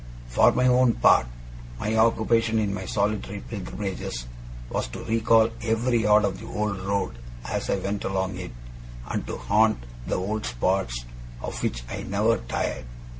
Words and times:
For 0.25 0.51
my 0.51 0.65
own 0.65 0.93
part, 0.93 1.27
my 1.79 1.95
occupation 1.95 2.57
in 2.57 2.73
my 2.73 2.85
solitary 2.87 3.41
pilgrimages 3.47 4.25
was 4.71 4.87
to 4.87 5.03
recall 5.03 5.51
every 5.61 6.01
yard 6.01 6.25
of 6.25 6.39
the 6.39 6.47
old 6.47 6.79
road 6.81 7.19
as 7.45 7.69
I 7.69 7.75
went 7.75 8.03
along 8.03 8.35
it, 8.39 8.51
and 9.07 9.27
to 9.27 9.37
haunt 9.37 9.83
the 10.07 10.15
old 10.15 10.47
spots, 10.47 11.05
of 11.43 11.61
which 11.61 11.83
I 11.87 12.01
never 12.01 12.37
tired. 12.37 12.85